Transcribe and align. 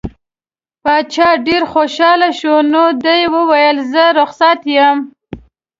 باچا 0.83 1.29
ډېر 1.47 1.63
خوشحاله 1.73 2.29
شو 2.39 2.53
نو 2.71 2.83
ده 3.03 3.15
وویل 3.35 3.77
زه 3.93 4.03
رخصت 4.19 4.59
یم. 4.75 4.97